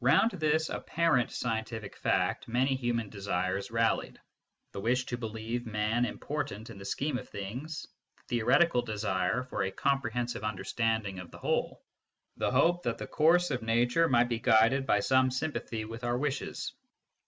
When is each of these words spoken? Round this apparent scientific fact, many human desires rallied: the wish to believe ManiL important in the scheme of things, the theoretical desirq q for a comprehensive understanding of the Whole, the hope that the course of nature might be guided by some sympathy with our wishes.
Round 0.00 0.32
this 0.32 0.70
apparent 0.70 1.30
scientific 1.30 1.94
fact, 1.94 2.48
many 2.48 2.74
human 2.74 3.10
desires 3.10 3.70
rallied: 3.70 4.20
the 4.72 4.80
wish 4.80 5.06
to 5.06 5.16
believe 5.16 5.66
ManiL 5.66 6.04
important 6.10 6.68
in 6.68 6.78
the 6.78 6.84
scheme 6.84 7.16
of 7.16 7.28
things, 7.28 7.86
the 8.26 8.38
theoretical 8.38 8.84
desirq 8.84 9.42
q 9.42 9.50
for 9.50 9.62
a 9.62 9.70
comprehensive 9.70 10.42
understanding 10.42 11.20
of 11.20 11.30
the 11.30 11.38
Whole, 11.38 11.84
the 12.36 12.50
hope 12.50 12.82
that 12.82 12.98
the 12.98 13.06
course 13.06 13.52
of 13.52 13.62
nature 13.62 14.08
might 14.08 14.28
be 14.28 14.40
guided 14.40 14.84
by 14.84 14.98
some 14.98 15.30
sympathy 15.30 15.84
with 15.84 16.02
our 16.02 16.18
wishes. 16.18 16.72